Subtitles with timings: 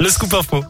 [0.00, 0.64] Le scoop info.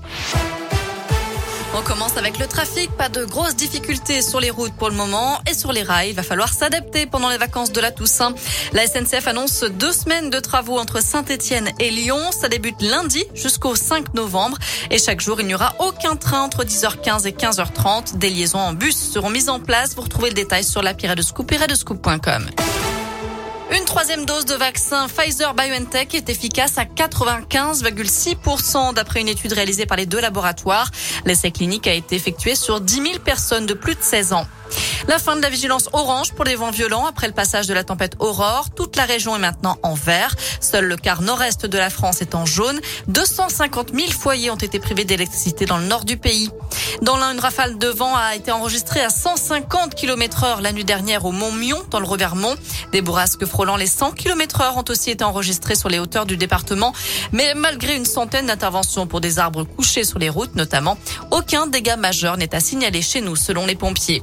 [1.77, 2.91] On commence avec le trafic.
[2.97, 6.11] Pas de grosses difficultés sur les routes pour le moment et sur les rails.
[6.11, 8.35] Il va falloir s'adapter pendant les vacances de la Toussaint.
[8.73, 12.19] La SNCF annonce deux semaines de travaux entre Saint-Etienne et Lyon.
[12.33, 14.59] Ça débute lundi jusqu'au 5 novembre.
[14.91, 18.19] Et chaque jour, il n'y aura aucun train entre 10h15 et 15h30.
[18.19, 19.95] Des liaisons en bus seront mises en place.
[19.95, 22.51] Vous retrouvez le détail sur l'appli de Scoop et.
[23.73, 29.97] Une troisième dose de vaccin Pfizer-BioNTech est efficace à 95,6% d'après une étude réalisée par
[29.97, 30.91] les deux laboratoires.
[31.25, 34.49] L'essai clinique a été effectué sur 10 000 personnes de plus de 16 ans.
[35.09, 37.85] La fin de la vigilance orange pour les vents violents après le passage de la
[37.85, 38.69] tempête Aurore.
[38.77, 40.35] Toute la région est maintenant en vert.
[40.61, 42.81] Seul le quart nord-est de la France est en jaune.
[43.09, 46.51] 250 000 foyers ont été privés d'électricité dans le nord du pays.
[47.03, 50.85] Dans l'un, une rafale de vent a été enregistrée à 150 km heure la nuit
[50.85, 52.55] dernière au Mont Mion, dans le Revermont.
[52.93, 56.37] Des bourrasques frôlant les 100 km heure ont aussi été enregistrées sur les hauteurs du
[56.37, 56.93] département.
[57.33, 60.99] Mais malgré une centaine d'interventions pour des arbres couchés sur les routes, notamment,
[61.31, 64.23] aucun dégât majeur n'est à signaler chez nous, selon les pompiers.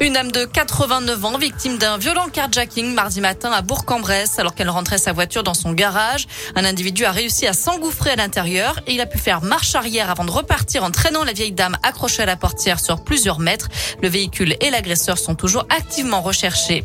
[0.00, 4.70] Une dame de 89 ans, victime d'un violent carjacking mardi matin à Bourg-en-Bresse, alors qu'elle
[4.70, 6.26] rentrait sa voiture dans son garage.
[6.56, 10.10] Un individu a réussi à s'engouffrer à l'intérieur et il a pu faire marche arrière
[10.10, 13.68] avant de repartir en traînant la vieille dame accrochée à la portière sur plusieurs mètres.
[14.02, 16.84] Le véhicule et l'agresseur sont toujours activement recherchés.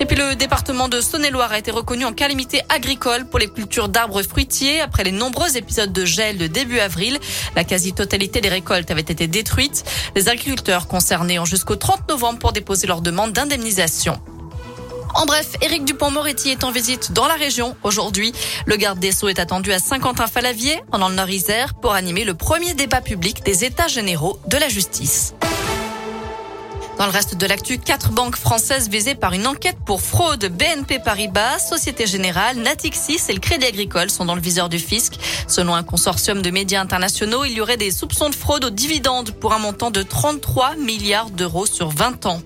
[0.00, 3.88] Et puis le département de Saône-et-Loire a été reconnu en calamité agricole pour les cultures
[3.88, 7.18] d'arbres fruitiers après les nombreux épisodes de gel de début avril.
[7.56, 9.84] La quasi-totalité des récoltes avait été détruite.
[10.14, 14.20] Les agriculteurs concernés ont jusqu'au 30 novembre pour déposer leur demande d'indemnisation.
[15.14, 18.32] En bref, Éric Dupont-Moretti est en visite dans la région aujourd'hui.
[18.66, 23.00] Le garde des Sceaux est attendu à Saint-Quentin-Falavier, le Nord-Isère, pour animer le premier débat
[23.00, 25.34] public des États généraux de la justice.
[26.98, 30.46] Dans le reste de l'actu, quatre banques françaises visées par une enquête pour fraude.
[30.46, 35.14] BNP Paribas, Société Générale, Natixis et le Crédit Agricole sont dans le viseur du fisc.
[35.46, 39.30] Selon un consortium de médias internationaux, il y aurait des soupçons de fraude aux dividendes
[39.30, 42.42] pour un montant de 33 milliards d'euros sur 20 ans.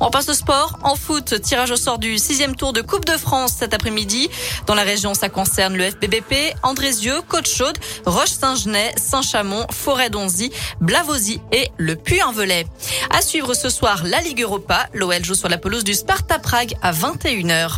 [0.00, 0.78] On passe au sport.
[0.82, 4.30] En foot, tirage au sort du sixième tour de Coupe de France cet après-midi.
[4.66, 11.96] Dans la région, ça concerne le FBBP, Andrézieux, Côte-Chaude, Roche-Saint-Genès, Saint-Chamond, Forêt-Donzy, Blavozy et le
[11.96, 12.66] Puy-en-Velay.
[13.10, 14.88] À suivre ce soir, la Ligue Europa.
[14.94, 17.76] L'OL joue sur la pelouse du Sparta Prague à 21h.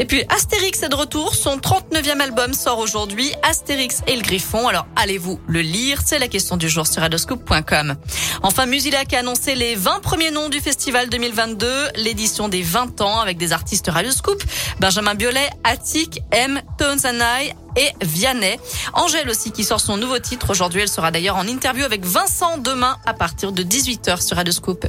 [0.00, 1.34] Et puis Astérix est de retour.
[1.34, 3.32] Son 39e album sort aujourd'hui.
[3.42, 4.68] Astérix et le Griffon.
[4.68, 6.00] Alors allez-vous le lire?
[6.04, 7.96] C'est la question du jour sur radoscoop.com.
[8.42, 13.18] Enfin, Musilac a annoncé les 20 premiers noms du festival 2022, l'édition des 20 ans
[13.18, 14.42] avec des artistes Radioscoop.
[14.78, 18.58] Benjamin Biolay, Attic, M, Tones and I, et Vianney.
[18.92, 20.50] Angèle aussi qui sort son nouveau titre.
[20.50, 24.52] Aujourd'hui, elle sera d'ailleurs en interview avec Vincent demain à partir de 18h sur Radio
[24.52, 24.86] Scoop.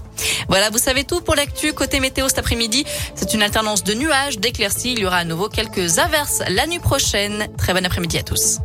[0.48, 1.74] Voilà, vous savez tout pour l'actu.
[1.74, 2.86] Côté météo cet après-midi,
[3.16, 4.94] c'est une alternance de nuages, d'éclaircies.
[4.94, 7.48] Il y aura à nouveau quelques averses la nuit prochaine.
[7.58, 8.60] Très bon après-midi à tous.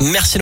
[0.00, 0.30] Merci.